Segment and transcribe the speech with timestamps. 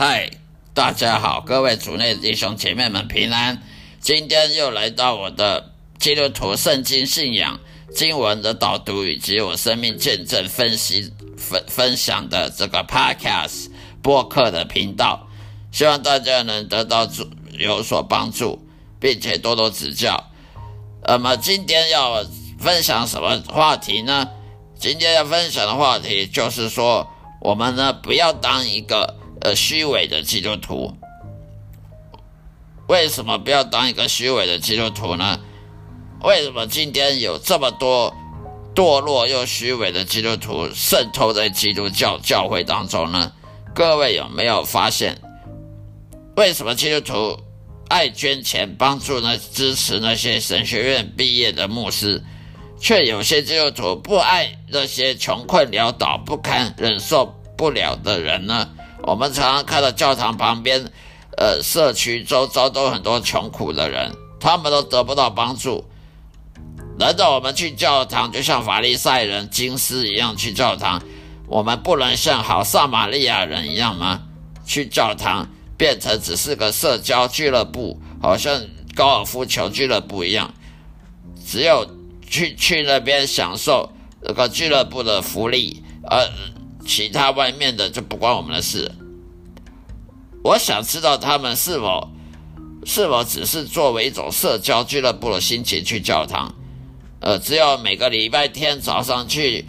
[0.00, 0.30] 嗨，
[0.74, 3.60] 大家好，各位主内弟兄姐妹们平安。
[3.98, 7.58] 今天又来到我的基督徒圣经信仰
[7.92, 15.26] 经文的导读，以及我生命见证分析分分享的这个 Podcast 播客的频道，
[15.72, 18.64] 希望大家能得到助有所帮助，
[19.00, 20.30] 并且多多指教。
[21.08, 22.24] 那么今天要
[22.60, 24.28] 分享什么话题呢？
[24.78, 27.10] 今天要分享的话题就是说，
[27.40, 29.17] 我们呢不要当一个。
[29.40, 30.94] 呃，虚伪的基督徒，
[32.88, 35.40] 为什么不要当一个虚伪的基督徒呢？
[36.22, 38.12] 为什么今天有这么多
[38.74, 43.32] 堕落又虚伪的基督徒渗透在基督教教会当中呢？
[43.74, 45.20] 各位有没有发现，
[46.36, 47.40] 为什么基督徒
[47.88, 49.38] 爱捐钱帮助呢？
[49.38, 52.24] 支持那些神学院毕业的牧师，
[52.80, 58.70] 却有些基督徒不爱那些穷困潦倒、不堪忍受不了的人呢？
[59.02, 60.84] 我们常常看到教堂旁边，
[61.36, 65.84] 呃，社区周遭都很多穷苦的人，他们都得不到帮助。
[66.98, 71.00] 难道我们去教堂就像法利赛人、金斯一样去教堂？
[71.46, 74.20] 我们不能像好撒玛利亚人一样吗？
[74.66, 75.48] 去教堂
[75.78, 78.60] 变成只是个社交俱乐部，好像
[78.94, 80.52] 高尔夫球俱乐部一样，
[81.46, 81.86] 只有
[82.28, 86.28] 去去那边享受那个俱乐部的福利，呃。
[86.88, 88.90] 其他外面的就不关我们的事。
[90.42, 92.10] 我想知道他们是否
[92.86, 96.54] 是否只是作为一种社交俱乐部的心情去教堂。
[97.20, 99.66] 呃，只有每个礼拜天早上去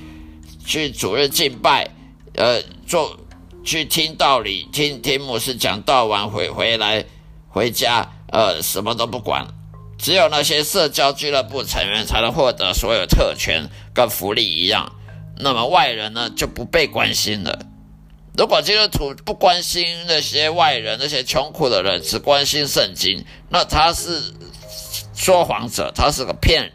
[0.66, 1.90] 去主日敬拜，
[2.36, 3.20] 呃，做
[3.66, 7.04] 去听道理，听听牧师讲道完回回来
[7.50, 9.46] 回家，呃，什么都不管。
[9.98, 14.94] 只有那些社交俱乐部成员才能获得所有特权跟福利一样。
[15.40, 17.60] 那么外人呢就不被关心了。
[18.38, 24.34] 如果基督徒不关心那些外人、那些穷苦的人，只关心圣经，那他是
[25.14, 26.72] 说谎者，他是个骗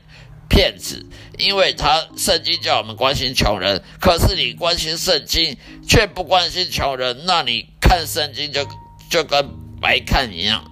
[0.49, 1.07] 骗子，
[1.39, 5.57] 因为他圣经叫我们关心穷人，可是你关心圣经
[5.89, 8.67] 却不关心穷人，那你看圣经就
[9.09, 9.49] 就跟
[9.81, 10.71] 白看一样。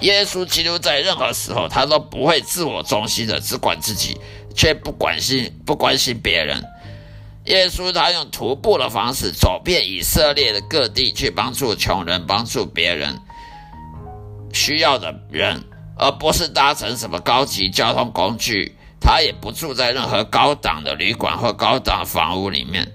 [0.00, 4.18] 耶稣基督在任何时候他都不会自我中心的，只管自己，
[4.54, 6.64] 却不关心不关心别人。
[7.46, 13.18] 耶稣他用徒步的方式走遍以色列的各地，去帮助穷人，帮助别人
[14.52, 15.64] 需要的人，
[15.98, 18.76] 而不是搭乘什么高级交通工具。
[19.00, 22.92] 他也不住在任何高档的旅馆或高档房屋里面。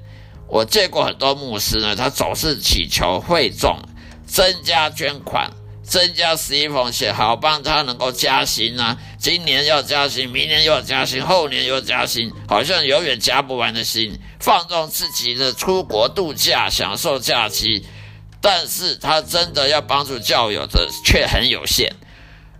[0.47, 3.77] 我见过很多牧师呢，他总是祈求会众
[4.25, 5.51] 增加捐款。
[5.87, 8.97] 增加十一奉献，好帮他能够加薪啊！
[9.17, 17.85] 今年要加薪，明年又要加薪，后年又加薪，好像永远加不完的薪，放纵自己的出国度假，享受假期。
[18.41, 21.93] 但是他真的要帮助教友的却很有限，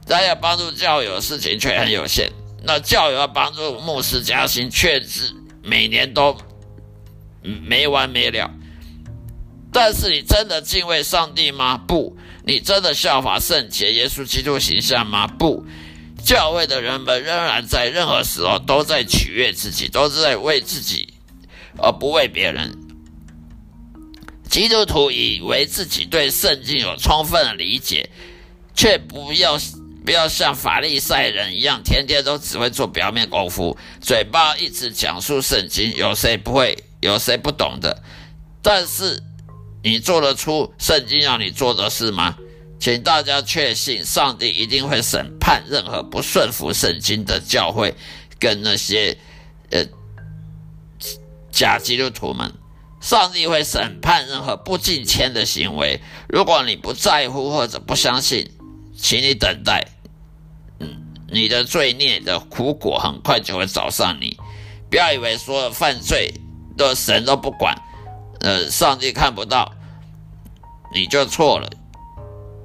[0.08, 2.32] 他要帮助教友的事情却很有限。
[2.64, 6.38] 那教友要帮助牧师加薪，却是每年都
[7.44, 8.50] 没完没了。
[9.74, 11.78] 但是你真的敬畏上帝吗？
[11.78, 12.18] 不。
[12.48, 15.28] 你真的效法圣洁耶稣基督形象吗？
[15.28, 15.66] 不。
[16.24, 21.14] 教会的人们仍然在任何时候都在取悦自己，都是在为自己
[21.78, 22.74] 而不为别人。
[24.50, 28.10] 基督徒以为自己对圣经有充分的理解，
[28.74, 29.58] 却不要
[30.06, 35.94] 不要像法利赛人一样，天天都只会做表面功夫，嘴巴一直讲述圣经。
[35.96, 36.78] 有谁不会？
[37.02, 38.02] 有谁不懂的？
[38.62, 39.22] 但是
[39.88, 42.36] 你做得出圣经让你做的事吗？
[42.78, 47.96] 请大家确信，上帝一定会审判任何不顺服圣经的教会，
[48.38, 49.18] 跟那些
[49.72, 49.86] 呃
[51.52, 52.54] 假基督徒们。
[53.00, 56.02] 上帝会审判任何不敬谦的行为。
[56.28, 58.52] 如果你不在乎或者不相信，
[58.98, 59.88] 请你等待，
[60.80, 64.38] 嗯，你的罪孽的苦果很快就会找上你。
[64.90, 66.34] 不要以为所有犯罪
[66.76, 67.76] 的神都不管，
[68.42, 69.74] 呃，上帝看不到，
[70.94, 71.70] 你就错了。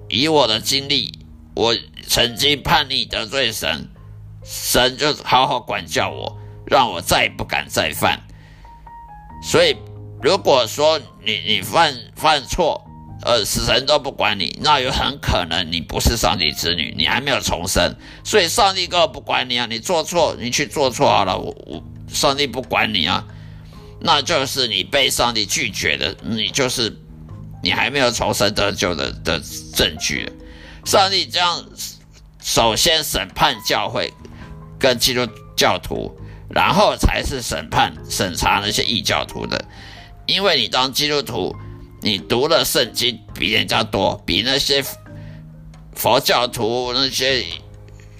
[0.08, 1.74] 以我的经历，我
[2.06, 3.88] 曾经叛逆得罪神，
[4.44, 8.20] 神就好好管教我，让我再也不敢再犯。
[9.42, 9.74] 所以，
[10.22, 12.84] 如果说你你犯犯错，
[13.22, 17.96] 呃，死神都不管你，那有很可能你不是上帝子女，你还没有重生。
[18.22, 19.66] 所以，上帝哥不管你啊！
[19.66, 23.24] 你做错，你去做错好了，我我上帝不管你啊，
[24.00, 26.98] 那就是你被上帝拒绝的，你就是。
[27.62, 29.40] 你还没有重生得救的的
[29.74, 30.30] 证据，
[30.84, 31.64] 上帝将
[32.42, 34.12] 首先审判教会
[34.78, 35.26] 跟基督
[35.56, 36.14] 教徒，
[36.50, 39.64] 然后才是审判审查那些异教徒的。
[40.26, 41.54] 因为你当基督徒，
[42.00, 44.84] 你读的圣经比人家多，比那些
[45.94, 47.44] 佛教徒、那些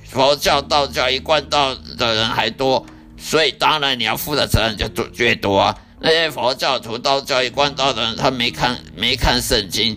[0.05, 2.87] 佛教、道教一贯道的人还多，
[3.17, 5.77] 所以当然你要负的责任就多越多啊。
[6.03, 9.97] 那些佛教徒、道教一贯道的人，他没看没看圣经，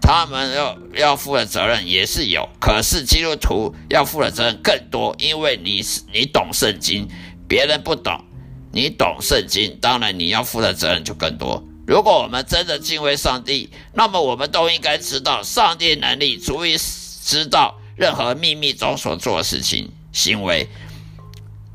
[0.00, 2.48] 他们要要负的责任也是有。
[2.58, 5.82] 可是基督徒要负的责任更多，因为你
[6.14, 7.06] 你懂圣经，
[7.46, 8.24] 别人不懂，
[8.72, 11.62] 你懂圣经，当然你要负的责任就更多。
[11.86, 16.78] 如果我们真的敬畏上帝，那么我们都应该知道，上帝能力足以
[17.22, 20.66] 知道任何秘密中所做的事情行为。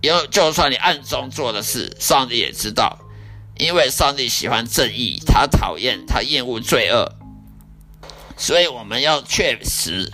[0.05, 2.99] 因就算你暗中做的事，上帝也知道，
[3.57, 7.11] 因为上帝喜欢正义，他讨厌他厌恶罪恶，
[8.37, 10.11] 所以我们要确实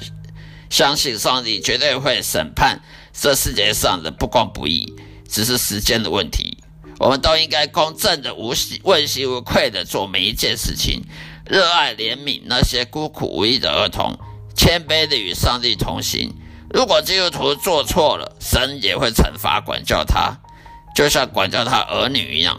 [0.69, 2.81] 相信上帝绝对会审判
[3.13, 4.93] 这世界上的不公不义，
[5.27, 6.57] 只是时间的问题。
[6.99, 8.53] 我们都应该公正的、无
[8.83, 11.03] 问心无愧的做每一件事情，
[11.45, 14.17] 热爱怜悯那些孤苦无依的儿童，
[14.55, 16.31] 谦卑的与上帝同行。
[16.73, 20.33] 如果基督徒做错了，神也会惩罚管教他，
[20.95, 22.57] 就像管教他儿女一样。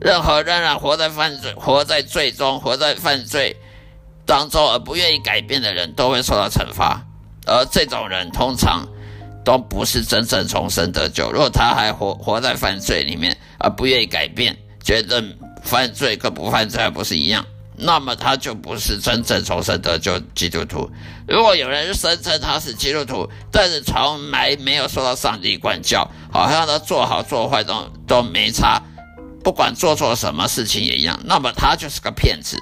[0.00, 3.56] 任何仍然活在犯罪、活在罪中、活在犯罪
[4.24, 7.02] 当中而不愿意改变的人，都会受到惩罚。
[7.46, 8.86] 而这种人通常
[9.44, 11.30] 都不是真正重生得救。
[11.32, 15.24] 如果他还活活在犯罪里面而不愿意改变，觉得
[15.62, 17.44] 犯罪跟不犯罪还不是一样？
[17.78, 20.90] 那么他就不是真正重生得救基督徒。
[21.28, 28.80] 如果有人声称他是基督徒，但是从来没有受到上帝管教，好像他做好做坏都都没差，
[29.44, 32.56] 不管做错什么事情也一样，那么他就是个骗子，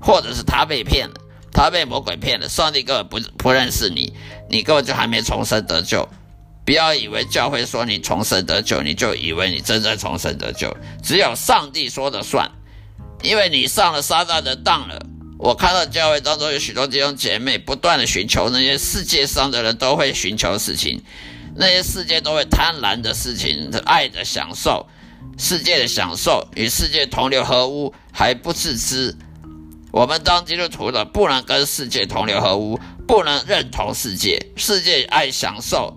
[0.00, 1.14] 或者是他被骗了，
[1.52, 2.48] 他被魔鬼骗了。
[2.48, 4.12] 上帝根本不不认识你，
[4.50, 6.06] 你根本就还没重生得救。
[6.66, 10.76] 不要以为教会说你重生得救，你就以为你真正重生得救。
[11.02, 12.50] 只有上帝说的算。
[13.24, 15.00] 因为你上了撒旦的当了，
[15.38, 21.02] 我看到教会当中有许多弟兄姐妹不断的寻求那些世界上的人都会寻求事情，
[21.56, 24.86] 那些世界都会贪婪的事情爱的享受，
[25.38, 29.16] 世界的享受与世界同流合污还不自知。
[29.90, 32.78] 我们当基督徒的不能跟世界同流合污，
[33.08, 35.96] 不能认同世界，世界爱享受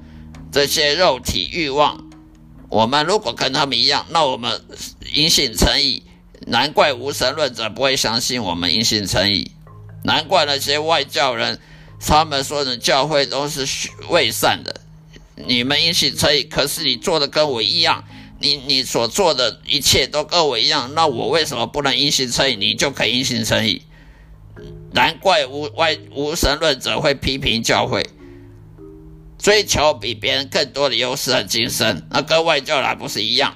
[0.50, 2.08] 这些肉体欲望。
[2.70, 4.62] 我们如果跟他们一样，那我们
[5.14, 6.04] 因信诚意。
[6.46, 9.52] 难怪无神论者不会相信我们因信诚意，
[10.04, 11.60] 难怪那些外教人，
[12.00, 14.82] 他们说的教会都是伪善的。
[15.36, 18.04] 你们因信诚意，可是你做的跟我一样，
[18.40, 22.56] 你你所做的一切都跟我一样，那我为什么不能因信诚意？
[22.56, 23.82] 你就可以因信诚意？
[24.92, 28.10] 难怪无外无神论者会批评教会，
[29.38, 33.56] 追求比别人更多的优势和精神，那跟外教人不是一样？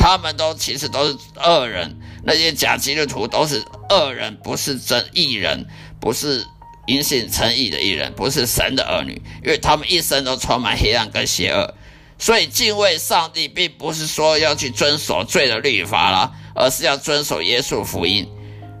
[0.00, 5.66] 他们都其实都是恶人，那些假基督徒都是恶人，不是真义人，
[6.00, 6.42] 不是
[6.86, 11.74] 因信称义的艺人，不是神的儿女，因为他们一生都充满黑暗跟邪恶。
[12.18, 18.26] 所以敬畏上帝，并不是说要去遵守罪的律法啦，而是要遵守耶稣福音。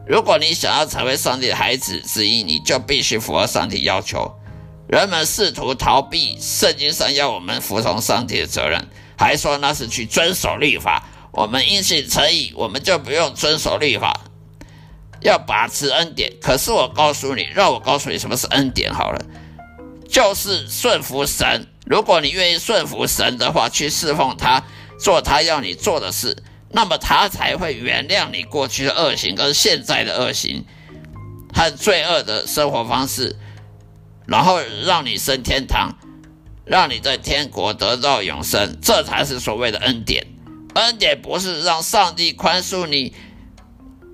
[0.08, 4.34] 如果你想要成为上帝的孩子之一，你就必须符合上帝要求。
[4.88, 11.06] 人们试图逃避圣经上要我们服从上帝的责任，还说那是去遵守律法。
[11.32, 14.20] 我们因信诚意，我们就不用遵守律法，
[15.20, 16.32] 要把持恩典。
[16.40, 19.24] 可是我告诉你，让我告诉你什么是恩典好了，
[20.08, 21.66] 就是顺服神。
[21.86, 24.64] 如果你愿意顺服神的话，去侍奉他，
[24.98, 26.36] 做他要你做的事，
[26.70, 30.64] 那么他才会原谅你过去的恶行跟现在的恶行
[31.54, 33.36] 和罪恶的生活方式，
[34.26, 35.96] 然后让你升天堂，
[36.64, 38.78] 让你在天国得到永生。
[38.82, 40.26] 这才是所谓的恩典。
[40.74, 43.12] 恩典不是让上帝宽恕你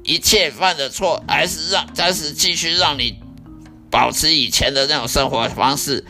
[0.03, 3.19] 一切犯的错，而是让，但是继续让你
[3.91, 6.05] 保持以前的那种生活方式，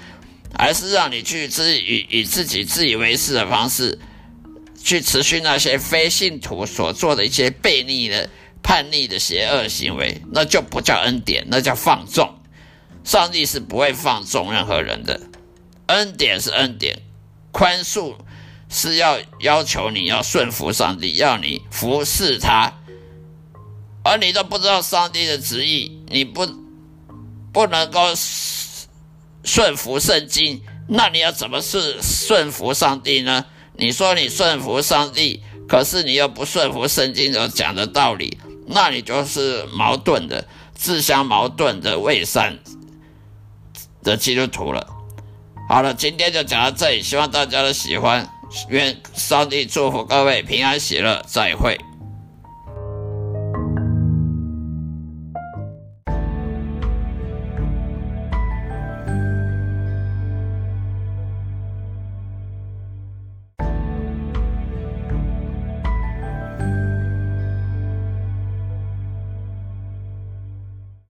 [0.55, 3.99] 而是让你去自以以自己自以为是的方式，
[4.83, 8.29] 去持续那些非信徒所做的一些悖逆的、
[8.63, 12.39] 叛逆的邪恶行为，那就不叫恩典，那叫放纵。
[13.03, 15.21] 上帝是不会放纵任何人的，
[15.87, 17.03] 恩典是恩典，
[17.51, 18.17] 宽恕。
[18.69, 22.73] 是要要求你要顺服上帝，要你服侍他，
[24.03, 26.47] 而你都不知道上帝的旨意，你不
[27.53, 28.01] 不能够
[29.45, 33.45] 顺服圣经，那你要怎么是顺服上帝呢？
[33.77, 42.59] 你说你顺服上帝，可是你又不顺服圣经所讲的道理，那你就是矛盾的、自相矛盾的伪善
[44.03, 44.87] 的基督徒了。
[45.69, 48.29] 好了，今天就讲到这里，希望大家都喜欢。
[48.69, 51.79] 愿上帝祝福各位平安喜乐，再会。